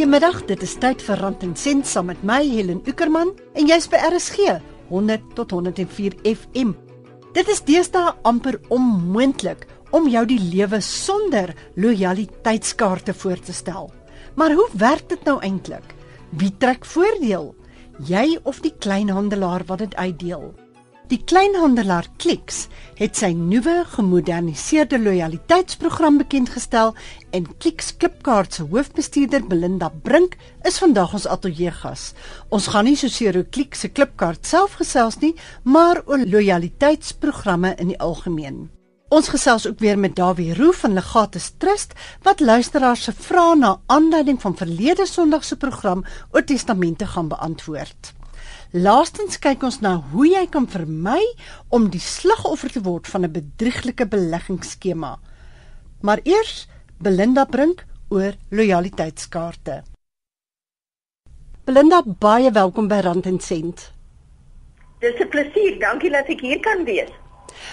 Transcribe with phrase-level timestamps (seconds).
[0.00, 3.84] Goeiemiddag, dit is tyd vir Rand en Sent saam met my Helen Ukerman en jy's
[3.92, 4.54] by RSG
[4.88, 6.70] 100 tot 104 FM.
[7.36, 13.92] Dit is deesdae amper onmoontlik om jou die lewe sonder lojaliteitskaarte voor te stel.
[14.40, 15.92] Maar hoe werk dit nou eintlik?
[16.32, 17.50] Wie trek voordeel?
[18.00, 20.48] Jy of die kleinhandelaar wat dit uitdeel?
[21.10, 26.92] Die kleinhandelaar Clicks het sy nuwe gemoderniseerde lojaliteitsprogram bekend gestel
[27.34, 30.36] en Clicks Klipkaart se hoofbestuurder Belinda Brink
[30.70, 32.12] is vandag ons ateljee gas.
[32.54, 35.32] Ons gaan nie soseer oor Clicks se klipkaart self gesels nie,
[35.66, 38.68] maar oor lojaliteitsprogramme in die algemeen.
[39.10, 43.74] Ons gesels ook weer met Dawie Roo van Legatus Trust wat luisteraars se vrae na
[43.90, 48.14] aanleiding van verlede Sondag se program oor testamente gaan beantwoord.
[48.70, 51.18] Laastens kyk ons na hoe jy kan vermy
[51.74, 55.18] om die slagoffer te word van 'n bedrieglike beleggingsskema.
[56.02, 56.68] Maar eers
[57.02, 59.82] Belinda Brink oor lojaliteitskaarte.
[61.64, 63.92] Belinda, baie welkom by Rand en Sent.
[65.00, 67.10] Dis 'n plesier, dankie dat ek hier kan wees.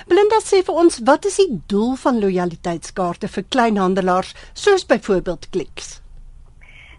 [0.08, 6.02] Belinda sê vir ons, wat is die doel van lojaliteitskaarte vir kleinhandelaars soos byvoorbeeld Clicks?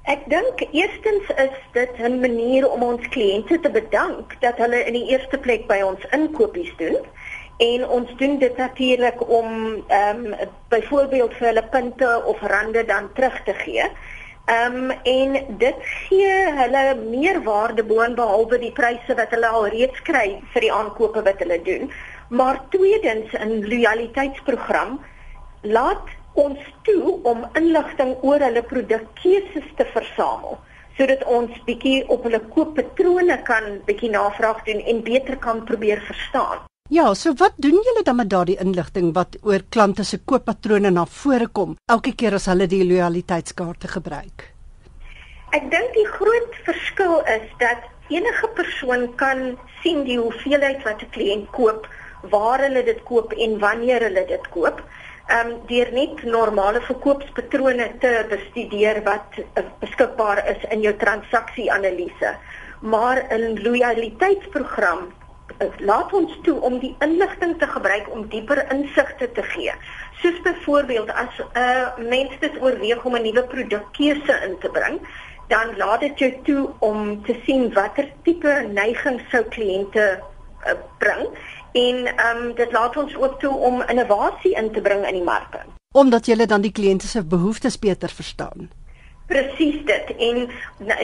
[0.09, 4.95] Ek dink eerstens is dit 'n manier om ons kliënte te bedank dat hulle in
[4.97, 6.97] die eerste plek by ons inkopies doen
[7.59, 9.51] en ons doen dit natuurlik om
[9.89, 13.85] ehm um, byvoorbeeld vir hulle punte of rande dan terug te gee.
[14.47, 20.03] Ehm um, en dit gee hulle meer waarde boonbehalwe die pryse wat hulle al reeds
[20.09, 21.93] kry vir die aankope wat hulle doen.
[22.29, 25.01] Maar tweedens 'n lojaliteitsprogram
[25.61, 30.59] laat ons toe om inligting oor hulle produkkeuses te versamel
[30.99, 36.65] sodat ons bietjie op hulle kooppatrone kan bietjie navraag doen en beter kan probeer verstaan.
[36.91, 41.05] Ja, so wat doen julle dan met daardie inligting wat oor klante se kooppatrone na
[41.07, 44.49] vore kom elke keer as hulle die lojaliteitskaarte gebruik?
[45.53, 49.45] Ek dink die groot verskil is dat enige persoon kan
[49.83, 51.87] sien die hoeveelheid wat 'n kliënt koop,
[52.33, 54.83] waar hulle dit koop en wanneer hulle dit koop
[55.29, 62.35] um, deur net normale verkoopspatrone te bestudeer wat uh, beskikbaar is in jou transaksieanalise.
[62.81, 69.33] Maar 'n lojaliteitsprogram uh, laat ons toe om die inligting te gebruik om dieper insigte
[69.33, 69.73] te gee.
[70.23, 75.01] Soos byvoorbeeld as 'n uh, mens dit oorweeg om 'n nuwe produkkeuse in te bring,
[75.49, 80.21] dan laat dit jou toe om te sien watter tipe neigings sou kliënte
[80.67, 81.29] uh, bring
[81.73, 85.25] en ehm um, dit laat ons ook toe om innovasie in te bring in die
[85.25, 85.61] mark.
[85.95, 88.69] Omdat jy dan die kliënte se behoeftes beter verstaan.
[89.29, 90.13] Presies dit.
[90.17, 90.37] En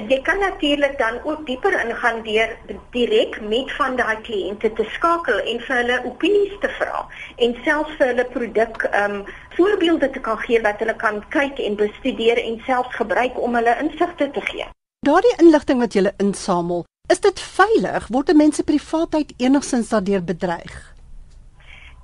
[0.08, 2.56] jy kan natuurlik dan ook dieper ingaan deur
[2.90, 7.04] direk met van daai kliënte te skakel en vir hulle opinies te vra
[7.36, 9.24] en selfs vir hulle produk ehm um,
[9.56, 13.76] voorbeelde te kan gee wat hulle kan kyk en bestudeer en selfs gebruik om hulle
[13.82, 14.66] insigte te gee.
[15.06, 18.06] Daardie inligting wat jy insamel, Is dit veilig?
[18.08, 20.76] Word mense privaatheid enigsins daardeur bedreig?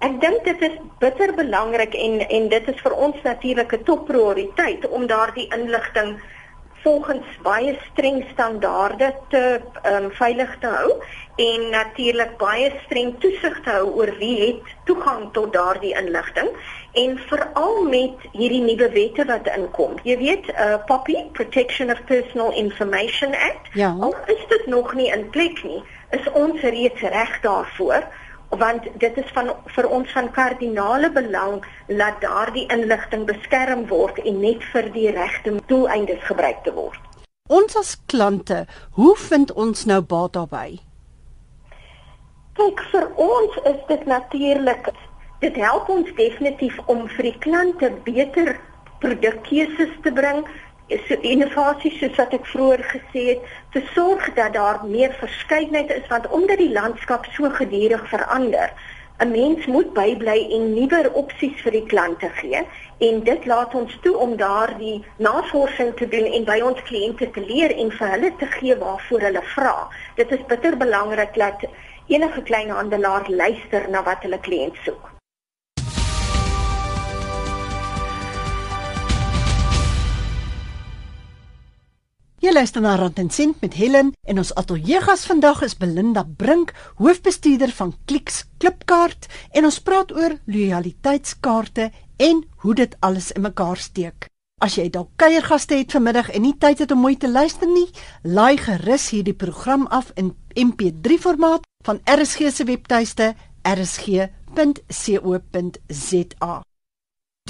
[0.04, 4.84] Ek dink dit is bitter belangrik en en dit is vir ons natuurlik 'n topprioriteit
[4.88, 6.20] om daardie inligting
[6.84, 9.42] volgens baie streng standaarde te
[9.88, 10.92] um, veilig te hou
[11.48, 16.48] en natuurlik baie streng toesig te hou oor wie het toegang tot daardie inligting
[16.92, 19.98] en veral met hierdie nuwe wette wat inkom.
[20.02, 23.70] Jy weet, uh POPI, Protection of Personal Information Act.
[23.74, 23.94] Ja.
[24.00, 28.08] Al is dit nog nie in plek nie, is ons reeds reg daarvoor
[28.58, 34.40] want dit is van vir ons van kardinale belang dat daardie inligting beskerm word en
[34.42, 36.98] net vir die regte doeleindes gebruik te word.
[37.50, 38.64] Ons as klante,
[38.98, 40.80] hoe vind ons nou baat daarbey?
[42.58, 44.90] Kyk, vir ons is dit natuurlik
[45.40, 48.56] dit help ons definitief om vir die klante beter
[49.00, 50.44] produkkeuses te bring
[51.06, 56.08] so innovasie soos wat ek vroeër gesê het, te sorg dat daar meer verskeidenheid is
[56.10, 58.74] want omdat die landskap so gedurig verander,
[59.20, 62.62] 'n mens moet bybly en nuwer opsies vir die klante gee
[63.08, 67.44] en dit laat ons toe om daardie navorsing te doen en by ons kliënte te
[67.52, 69.76] leer en vir hulle te gee waarvoor hulle vra.
[70.16, 71.68] Dit is bitter belangrik dat
[72.06, 75.19] enige kleinhandelaar luister na wat hulle kliënt soek.
[82.40, 86.70] Jy luister na Rand en Sent met Helen en ons ateljeegas vandag is Belinda Brink,
[86.96, 93.76] hoofbestuurder van Clicks Klipkaart en ons praat oor lojaliteitskaarte en hoe dit alles in mekaar
[93.76, 94.32] steek.
[94.64, 97.92] As jy dalk kuiergaste het vanmiddag en nie tyd het om mooi te luister nie,
[98.24, 103.36] laai gerus hierdie program af in MP3 formaat van RSG se webtuiste
[103.68, 104.24] rsg.co.za.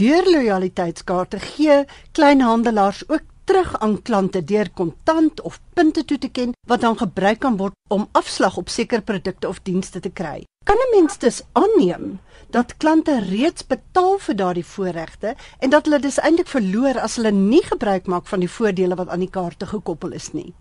[0.00, 6.52] Deur lojaliteitskaarte gee kleinhandelaars ook terug aan klante deur kontant of punte toe te ken
[6.70, 10.44] wat dan gebruik kan word om afslag op sekere produkte of dienste te kry.
[10.64, 12.20] Kan 'n mens dus aanneem
[12.50, 17.30] dat klante reeds betaal vir daardie voorregte en dat hulle dus eintlik verloor as hulle
[17.30, 20.54] nie gebruik maak van die voordele wat aan die kaarte gekoppel is nie?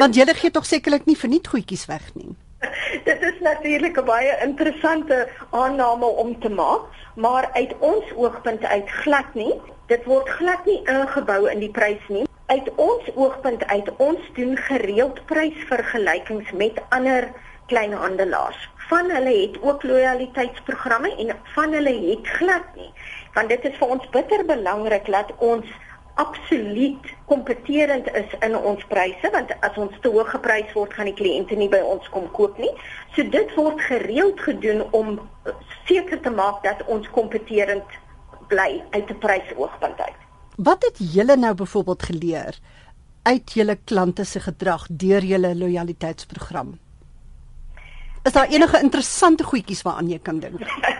[0.00, 2.36] Want julle gee tog sekerlik nie verniet goedjies weg nie.
[3.08, 6.82] Dit is natuurlik 'n baie interessante aanname om te maak,
[7.14, 9.60] maar uit ons oogpunt uit glad nie.
[9.86, 12.24] Dit word glad nie ingebou in die prys nie.
[12.46, 17.28] Uit ons oogpunt uit, ons doen gereeld prysvergelykings met ander
[17.66, 18.70] kleinhandelaars.
[18.88, 22.92] Van hulle het ook lojaliteitsprogramme en van hulle het glad nie.
[23.34, 25.66] Want dit is vir ons bitter belangrik dat ons
[26.16, 31.16] absoluut kompeterend is in ons pryse want as ons te hoog geprys word gaan die
[31.18, 32.72] kliënte nie by ons kom koop nie.
[33.16, 35.18] So dit word gereeld gedoen om
[35.88, 37.98] seker te maak dat ons kompeterend
[38.48, 40.20] bly uit 'n prysoogpunt uit.
[40.56, 42.58] Wat het julle nou byvoorbeeld geleer
[43.22, 46.78] uit julle klante se gedrag deur julle lojaliteitsprogram?
[48.22, 50.60] Is daar enige interessante goedjies waaraan jy kan dink?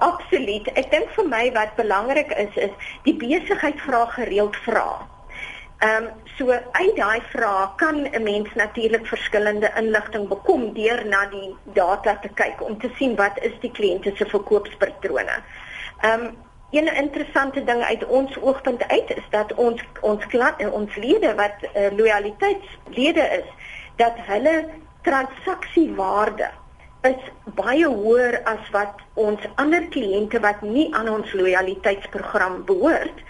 [0.00, 0.68] Absoluut.
[0.80, 4.86] Ek dink vir my wat belangrik is is die besigheid vra gereeld vra.
[5.84, 11.26] Ehm um, so uit daai vrae kan 'n mens natuurlik verskillende inligting bekom deur na
[11.26, 15.36] die data te kyk om te sien wat is die kliënte se verkoopspatrone.
[16.00, 16.36] Ehm um,
[16.72, 21.56] 'n interessante ding uit ons oogpunt uit is dat ons ons klant ons lede wat
[21.62, 23.48] uh, lojaliteitslede is
[23.96, 24.68] dat hulle
[25.02, 26.50] transaksiewaarde
[27.08, 33.22] is baie hoër as wat ons ander kliënte wat nie aan ons lojaliteitsprogram behoort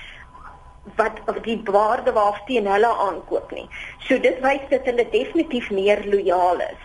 [0.99, 3.69] wat of die waarde waarteen hulle aankoop nie.
[4.07, 6.81] So dit wys dat hulle definitief meer lojaal is.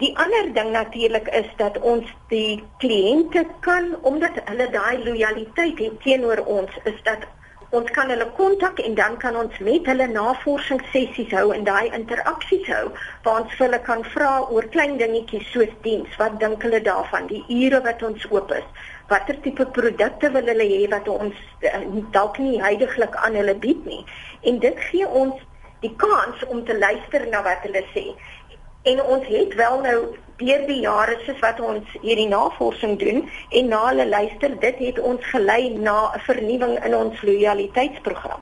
[0.00, 6.00] Die ander ding natuurlik is dat ons die kliënte kan omdat hulle daai lojaliteit het
[6.06, 7.26] teenoor ons is dat
[7.70, 12.66] ons kan hulle kontak en dan kan ons met hulle navorsingssessies hou en daai interaksies
[12.72, 12.86] hou
[13.26, 16.16] waar ons hulle kan vra oor klein dingetjies soos diens.
[16.18, 17.28] Wat dink hulle daarvan?
[17.30, 18.66] Die ure wat ons oop is?
[19.12, 21.38] Watter tipe produkte wil hulle hê wat ons
[21.70, 21.84] uh,
[22.16, 24.02] dalk nie heidaglik aan hulle bied nie?
[24.42, 25.46] En dit gee ons
[25.84, 28.10] die kans om te luister na wat hulle sê.
[28.90, 29.98] En ons het wel nou
[30.40, 34.98] deur die jare soos wat ons hierdie navorsing doen en na hulle luister, dit het
[34.98, 38.40] ons gelei na 'n vernuwing in ons lojaliteitsprogram.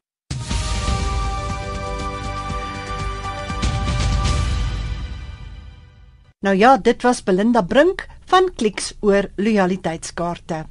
[6.41, 10.67] Nou ja, dit was Belinda Brink van Kliks oor lojaliteitskaarte.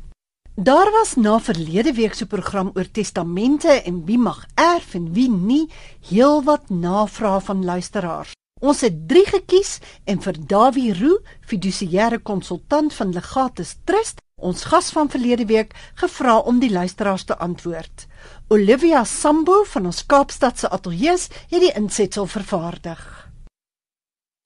[0.56, 5.30] Daar was na verlede week se program oor testamente en wie mag erf en wie
[5.30, 5.70] nie,
[6.10, 8.32] heelwat navrae van luisteraars.
[8.60, 9.78] Ons het 3 gekies
[10.10, 16.40] en vir Dawie Roo, fidusiëre konsultant van Legatus Trust, ons gas van verlede week, gevra
[16.40, 18.08] om die luisteraars te antwoord.
[18.50, 21.18] Olivia Sambo van ons Kaapstadse ateljee
[21.52, 23.02] het die insetsel vervaardig.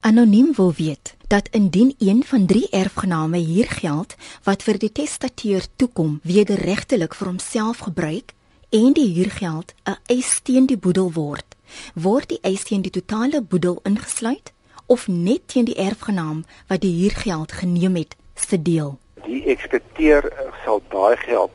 [0.03, 5.65] Anoniem wil weet dat indien een van 3 erfgename hier geld wat vir die testateur
[5.75, 8.33] toekom wederregtelik vir homself gebruik
[8.71, 11.55] en die huurgeld 'n eis teen die boedel word,
[11.93, 14.53] word die eis teen die totale boedel ingesluit
[14.85, 18.97] of net teen die erfgenaam wat die huurgeld geneem het se deel.
[19.25, 20.31] Die eksekuteur
[20.63, 21.51] sal daai geld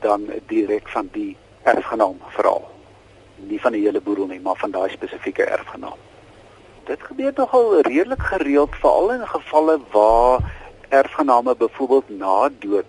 [0.00, 2.56] dan direk van die erfgenaam vra.
[3.36, 5.98] Nie van die hele boedel nie, maar van daai spesifieke erfgenaam.
[6.84, 10.52] Dit gebeur nogal redelik gereeld veral in gevalle waar
[10.88, 12.86] erfgename byvoorbeeld na dood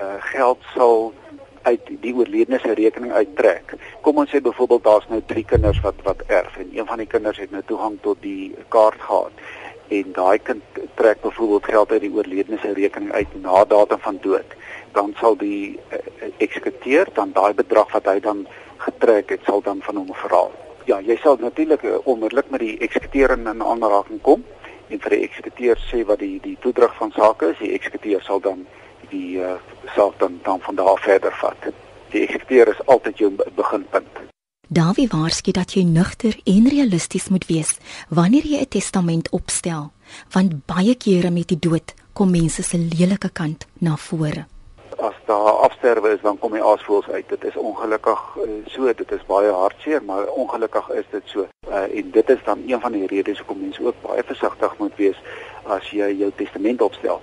[0.00, 1.12] uh, geld sal
[1.66, 3.74] uit die oorledene se rekening uittrek.
[4.06, 7.10] Kom ons sê byvoorbeeld daar's nou drie kinders wat wat erf en een van die
[7.10, 9.46] kinders het nou toegang tot die kaart gehad
[9.88, 10.62] en daai kind
[10.98, 14.54] trek byvoorbeeld geld uit die oorledene se rekening uit na datum van dood.
[14.92, 15.98] Dan sal die uh,
[16.42, 18.46] eksekuteur dan daai bedrag wat hy dan
[18.82, 20.46] getrek het, sal dan van hom vra.
[20.86, 24.44] Ja, jy sal natuurlik uh, onmiddellik met die eksekuteur in aanraking kom
[24.88, 27.62] en vir die eksekuteur sê wat die die toedrag van sake is.
[27.62, 28.66] Die eksekuteur sal dan
[29.10, 29.56] die uh,
[29.94, 31.68] saak dan dan van daar verder vat.
[32.10, 34.24] Die eksekuteur is altyd jou beginpunt.
[34.68, 37.76] Dawie waarsku dat jy nugter en realisties moet wees
[38.08, 39.92] wanneer jy 'n testament opstel,
[40.32, 44.46] want baie kere met die dood kom mense se lelike kant na vore.
[44.98, 47.28] As daar afsterwe is, dan kom die aasvoëls uit.
[47.28, 51.46] Dit is ongelukkig uh, so, dit is baie hartseer, maar ongelukkig is dit so.
[51.68, 54.96] Uh, en dit is dan een van die redes hoekom mense ook baie versigtig moet
[54.96, 55.18] wees
[55.64, 57.22] as jy jou testament opstel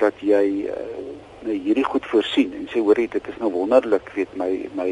[0.00, 4.50] dat jy uh, hierdie goed voorsien en sê hoorie dit is nou wonderlik weet my
[4.78, 4.90] my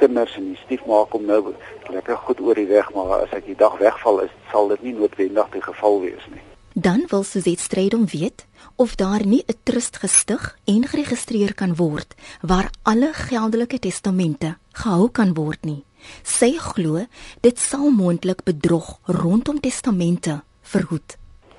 [0.00, 1.54] kinders en die stiefma kom nou
[1.90, 4.94] lekker goed oor die weg maar as ek die dag wegval is sal dit nie
[4.98, 6.44] noodwendig die geval wees nie.
[6.74, 11.74] Dan wil Suzette stryd om weet of daar nie 'n trust gestig en geregistreer kan
[11.76, 15.84] word waar alle geldelike testamente gehou kan word nie.
[16.22, 17.06] Sy glo
[17.40, 21.16] dit sal moontlik bedrog rondom testamente verhoed.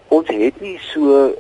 [0.07, 1.33] Ons het nie so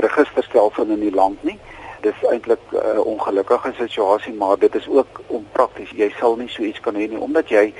[0.00, 1.58] registerstelsel in die land nie.
[2.00, 5.90] Dit is eintlik 'n uh, ongelukkige situasie, maar dit is ook onprakties.
[5.90, 7.74] Jy sal nie so iets kan hê nie omdat jy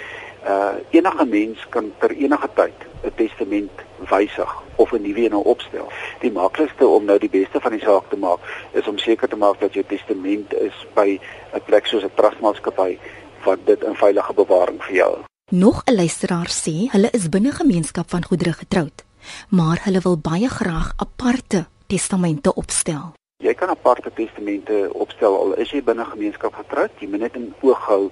[0.46, 3.70] uh enige mens kan per enige tyd 'n testament
[4.08, 5.88] wysig of 'n nuwe een opstel.
[6.20, 8.40] Die maklikste om nou die beste van die saak te maak
[8.72, 11.20] is om seker te maak dat jou testament is by
[11.54, 12.98] 'n plek soos 'n trustmaatskappy
[13.44, 15.18] wat dit in veilige bewaring vir jou.
[15.50, 19.04] Nog 'n luisteraar sê hulle is binne gemeenskap van goedere getroud,
[19.48, 23.10] maar hulle wil baie graag aparte testamente opstel.
[23.42, 27.50] Jy kan aparte testamente opstel al is jy binne gemeenskap getroud, jy moet net in
[27.64, 28.02] oog hou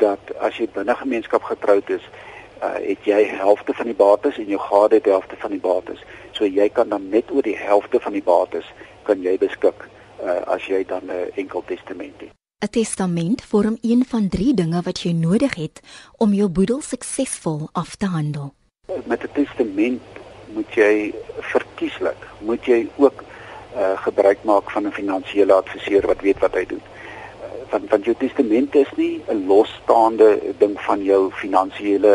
[0.00, 2.04] dat as jy binne gemeenskap getroud is,
[2.62, 6.00] uh, het jy helfte van die bates en jou gade het helfte van die bates.
[6.32, 8.68] So jy kan dan net oor die helfte van die bates
[9.06, 12.32] kan jy beskik uh, as jy dan 'n uh, enkel testament het.
[12.64, 15.80] 'n Testament vorm een van drie dinge wat jy nodig het
[16.16, 18.54] om jou boedel suksesvol af te handel.
[19.04, 20.21] Met 'n testament
[20.54, 21.12] moet jy
[21.52, 23.22] verkieslik, moet jy ook
[23.76, 26.82] uh, gebruik maak van 'n finansiële adviseur wat weet wat hy doen
[27.72, 30.28] want want jou testament is nie 'n losstaande
[30.58, 32.14] ding van jou finansiële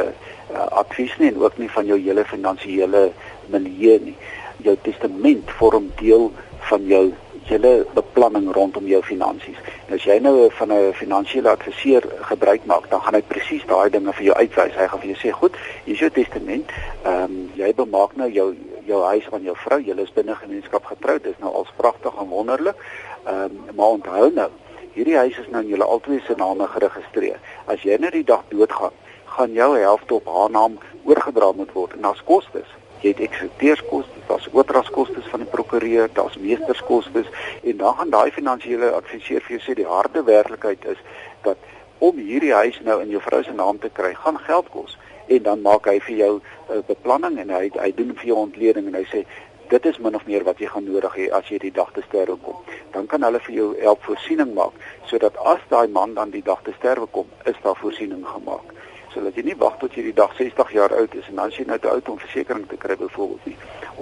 [0.53, 3.11] uh, advies nie en ook nie van jou hele finansiële
[3.45, 4.15] milieu nie.
[4.57, 6.31] Jou testament vorm deel
[6.69, 7.13] van jou
[7.49, 9.57] hele beplanning rondom jou finansies.
[9.87, 13.89] En as jy nou van 'n finansiële adviseur gebruik maak, dan gaan hy presies daai
[13.89, 14.75] dinge vir jou uitwys.
[14.75, 16.71] Hy gaan vir jou sê, "Goed, hier is jou testament.
[17.03, 19.81] Ehm um, jy bemaak nou jou jou huis van jou vrou.
[19.81, 21.23] Julle is binne gemeenskap getroud.
[21.23, 22.75] Dit is nou al pragtig en wonderlik.
[23.25, 24.49] Ehm um, maar onthou nou,
[24.93, 27.39] hierdie huis is nou in julle albei se name geregistreer.
[27.65, 31.93] As jy nou die dag doodgaan, gaan jou helfte op haar naam oorgedra moet word
[31.93, 32.69] en daar's kostes.
[33.07, 37.23] Jy het eksekteurskoste, daar's oordragskoste van die prokureur, daar's meesterskoste
[37.63, 40.99] en dan gaan daai finansiële adviseur vir jou sê die harde werklikheid is
[41.45, 41.61] dat
[42.03, 44.97] om hierdie huis nou in jou vrou se naam te kry, gaan geld kos
[45.31, 46.41] en dan maak hy vir jou 'n
[46.75, 49.23] uh, beplanning en hy hy doen vir jou ontleding en hy sê
[49.71, 52.03] dit is min of meer wat jy gaan nodig hê as jy die dag te
[52.09, 52.59] sterwe kom.
[52.91, 56.59] Dan kan hulle vir jou help voorsiening maak sodat as daai man dan die dag
[56.63, 58.75] te sterwe kom, is daar voorsiening gemaak.
[59.17, 61.65] Sodat jy nie wag tot jy die dag 60 jaar oud is en dan sien
[61.65, 63.55] nou te oud om versekerings te kry byvoorbeeld nie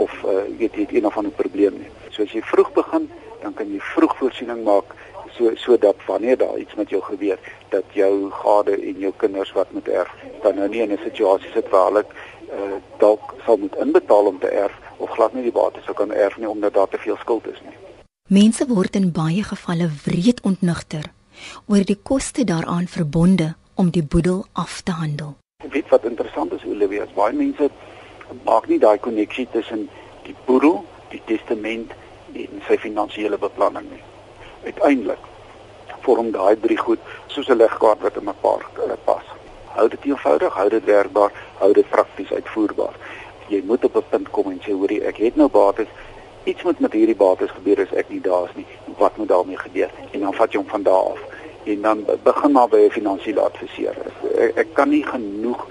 [0.03, 1.91] of uh, weet jy het een of ander probleem nie.
[2.11, 3.07] So as jy vroeg begin,
[3.39, 4.91] dan kan jy vroeg voorsiening maak
[5.37, 9.71] so sodat wanneer daar iets met jou gebeur dat jou gade en jou kinders wat
[9.71, 10.11] moet erf
[10.43, 14.39] dan nou nie in 'n situasie sit waar hulle uh, dalk sal moet inbetaal om
[14.39, 17.17] te erf of glad nie die bates sou kan erf nie omdat daar te veel
[17.17, 17.77] skuld is nie.
[18.27, 21.11] Mense word in baie gevalle wreed ontnigter
[21.67, 25.35] oor die koste daaraan verbonde om die boedel af te handel.
[25.69, 27.69] Weet wat interessant is Olivia, as baie mense
[28.43, 29.89] maak nie daai koneksie tussen
[30.23, 31.93] die boedel, die testament
[32.33, 34.03] en sy finansiële beplanning nie.
[34.65, 35.31] Uiteindelik
[36.05, 38.65] vorm daai drie goed soos 'n legkaart wat in mekaar
[39.05, 39.23] pas.
[39.75, 42.95] Hou dit eenvoudig, hou dit werkbaar, hou dit prakties uitvoerbaar
[43.47, 45.87] jy moet op 'n punt kom en sê hoorie ek het nou bates
[46.43, 48.65] iets moet met hierdie bates gebeur as ek nie daar is nie
[48.97, 51.19] wat moet daarmee gebeur en dan vat jy hom van daar af
[51.65, 53.95] en dan begin maar by 'n finansiële adviseur
[54.37, 55.67] ek, ek kan nie genoeg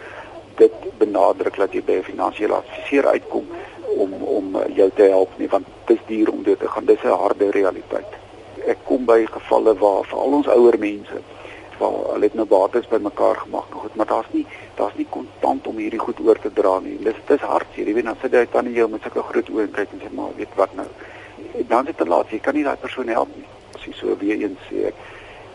[0.56, 3.46] dit benadruk dat jy by 'n finansiële adviseur uitkom
[3.96, 7.04] om om jou te help nie want dit is duur om dit te gaan dis
[7.04, 8.12] 'n harde realiteit
[8.66, 11.18] ek kom by gevalle waar vir al ons ouer mense
[11.78, 15.66] waar hulle het nou bates bymekaar gemaak nou goed maar daar's nie daar's nie kontant
[15.66, 16.96] om hierdie goed oor te dra nie.
[17.02, 17.88] Dis dis hartseer.
[17.88, 20.10] Jy weet dan sit jy tannie jou met sulke groot oë en kyk en sê
[20.14, 20.86] maar weet wat nou.
[21.70, 22.30] Dan sit dit te laat.
[22.32, 23.46] Jy kan nie daai persoon help nie.
[23.74, 25.02] As jy so weer eens sê ek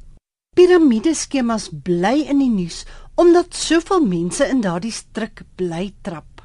[0.56, 2.84] Piramide skemas bly in die nuus
[3.14, 6.35] omdat soveel mense in daardie struik bly trap.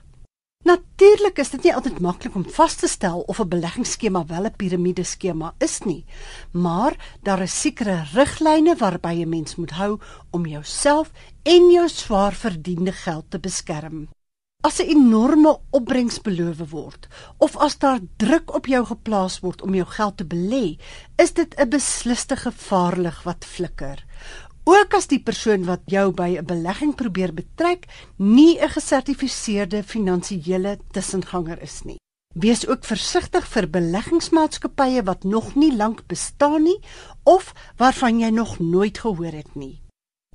[0.62, 4.56] Natuurlik is dit nie altyd maklik om vas te stel of 'n beleggingsskema wel 'n
[4.58, 6.06] piramide skema is nie,
[6.52, 10.00] maar daar is sekere riglyne waarby 'n mens moet hou
[10.30, 11.12] om jouself
[11.44, 14.08] en jou swaar verdiende geld te beskerm.
[14.62, 19.74] As 'n enorme opbrengs beloof word of as daar druk op jou geplaas word om
[19.74, 20.78] jou geld te belê,
[21.18, 24.06] is dit 'n besliste gevaarlig wat flikker
[24.64, 27.88] ook as die persoon wat jou by 'n belegging probeer betrek
[28.18, 31.98] nie 'n gesertifiseerde finansiële tussenganger is nie.
[32.34, 36.80] Wees ook versigtig vir beleggingsmaatskappye wat nog nie lank bestaan nie
[37.24, 39.82] of waarvan jy nog nooit gehoor het nie.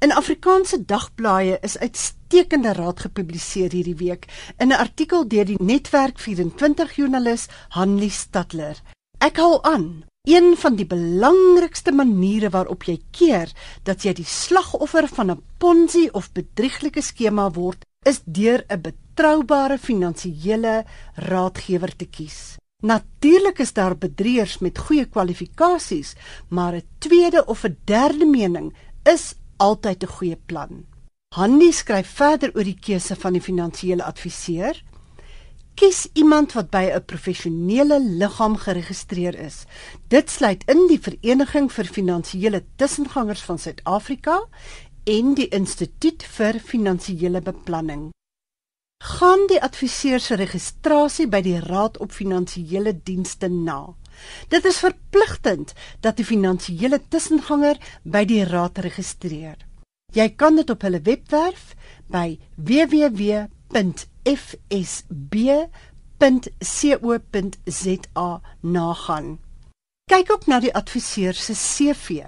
[0.02, 4.26] In Afrikaanse dagblaaie is uitstekende raad gepubliseer hierdie week
[4.59, 8.83] in 'n artikel deur die Netwerk 24 joernalis Hanlie Stadler.
[9.18, 13.52] Ek hou aan Een van die belangrikste maniere waarop jy keer
[13.87, 19.78] dat jy die slagoffer van 'n Ponzi of bedrieglike skema word, is deur 'n betroubare
[19.78, 22.56] finansiële raadgewer te kies.
[22.83, 26.14] Natuurlik is daar bedrieërs met goeie kwalifikasies,
[26.49, 30.85] maar 'n tweede of 'n derde mening is altyd 'n goeie plan.
[31.35, 34.83] Handy skryf verder oor die keuse van die finansiële adviseur.
[35.76, 39.64] Kies iemand wat by 'n professionele liggaam geregistreer is.
[40.09, 44.49] Dit sluit in die Vereniging vir Finansiële Tussengangers van Suid-Afrika
[45.04, 48.11] en die Instituut vir Finansiële Beplanning.
[49.04, 53.95] Gaan die adviseur se registrasie by die Raad op Finansiële Dienste na.
[54.49, 59.56] Dit is verpligtend dat die finansiële tussenganger by die raad registreer.
[60.12, 61.75] Jy kan dit op hulle webwerf
[62.08, 63.45] by www
[66.19, 69.39] www.fsb.co.za nagaan.
[70.10, 72.23] Kyk ook na die adviseur se CV.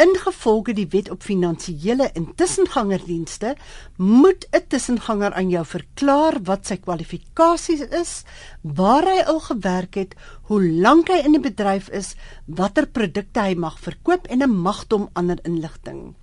[0.00, 3.56] Ingevolge die wet op finansiële intussengangerdienste,
[3.96, 8.22] moet 'n tussenganger aan jou verklaar wat sy kwalifikasies is,
[8.62, 12.14] waar hy al gewerk het, hoe lank hy in die bedryf is,
[12.46, 16.14] watter produkte hy mag verkoop en 'n magdom ander inligting.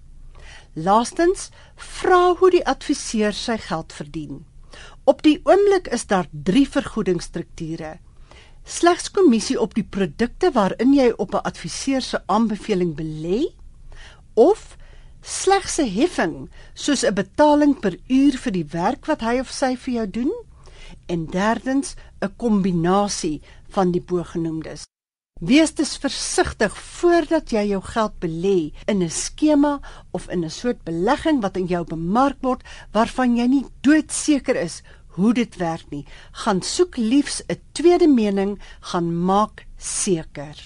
[0.74, 4.49] Laastens, vra hoe die adviseur sy geld verdien.
[5.10, 7.96] Op die oomblik is daar 3 vergoedingsstrukture.
[8.64, 13.40] Slegs kommissie op die produkte waarin jy op 'n adviseur se aanbeveling belê
[14.34, 14.78] of
[15.22, 19.76] slegs 'n heffing soos 'n betaling per uur vir die werk wat hy of sy
[19.76, 20.32] vir jou doen
[21.08, 24.84] en derdens 'n kombinasie van die bogenoemdes.
[25.40, 29.80] Wees dus versigtig voordat jy jou geld belê in 'n skema
[30.12, 34.84] of in 'n soort belegging wat in jou bemark word waarvan jy nie doodseker is
[35.20, 36.06] hoe dit werk nie.
[36.32, 40.58] Gaan soek liefs 'n tweede mening, gaan maak seker.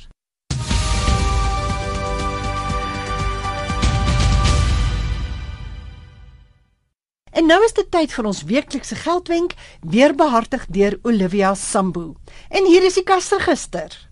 [7.32, 12.14] En nou is dit tyd vir ons weeklikse geldwenk, weer behartig deur Olivia Sambu.
[12.50, 14.10] En hier is die kasregister.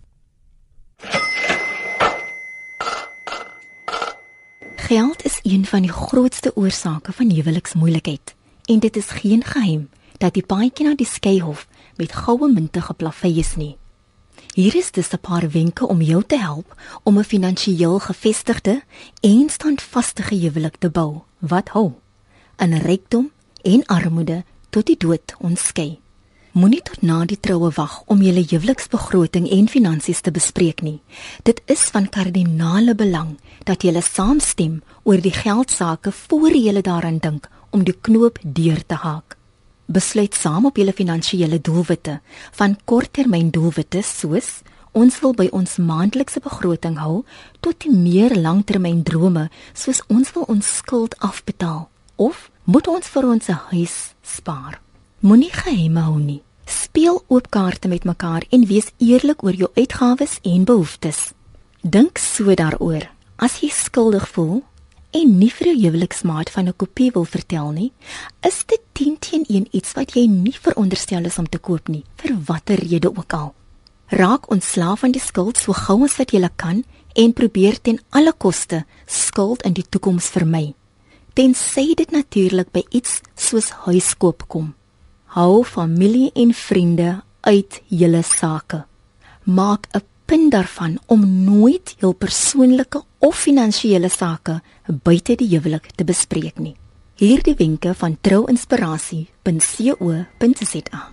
[4.75, 9.89] Geld is een van die grootste oorsake van huweliksmoeilikheid en dit is geen geheim
[10.21, 11.65] dat die paadjie na die skeyhof
[11.97, 13.75] met goue munte geplafei is nie.
[14.53, 18.81] Hier is dus 'n paar wenke om jou te help om 'n finansiëel gevestigde
[19.21, 21.93] en standvaste huwelik te bou wat hou
[22.57, 23.31] in rykdom
[23.63, 25.99] en armoede tot die dood ons skei.
[26.51, 31.01] Moenie tot na die troue wag om julle huweliksbegroting en finansies te bespreek nie.
[31.43, 37.49] Dit is van kardinale belang dat julle saamstem oor die geldsaake voor julle daaraan dink
[37.69, 39.39] om die knoop deur te haak
[39.85, 42.19] besluit saam op julle finansiële doelwitte.
[42.51, 47.23] Van korttermyn doelwitte soos ons wil by ons maandelikse begroting hou
[47.63, 53.27] tot die meer langtermyn drome soos ons wil ons skuld afbetaal of moet ons vir
[53.27, 54.81] ons huis spaar.
[55.21, 56.41] Moenie geheime hou nie.
[56.65, 61.31] Speel oop kaarte met mekaar en wees eerlik oor jou uitgawes en behoeftes.
[61.81, 63.07] Dink so daaroor.
[63.37, 64.61] As jy skuldig voel
[65.11, 67.91] en nie vir jou huweliksmaat van 'n kopie wil vertel nie,
[68.41, 72.03] is dit 10 teen 1 iets wat jy nie veronderstel is om te koop nie,
[72.15, 73.53] vir watter rede ook al.
[74.07, 76.83] Raak ontslaaf van die skuld so gou as wat jy kan
[77.15, 80.73] en probeer ten alle koste skuld in die toekoms vermy.
[81.33, 84.73] Tensy dit natuurlik by iets soos huiskoop kom.
[85.25, 88.85] Hou familie en vriende uit julle sake.
[89.43, 96.03] Maak 'n punt daarvan om nooit jou persoonlike of finansiële sake buite die huwelik te
[96.03, 96.75] bespreek nie.
[97.21, 101.11] Hierdie wenke van trouinspirasie.co.za.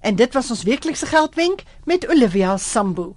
[0.00, 3.14] En dit was ons weeklikse geldwenk met Olivia Sambu.